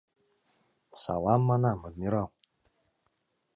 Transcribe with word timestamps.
—Салам,- 1.01 1.41
манам,- 1.49 1.79
адмирал! 1.89 2.29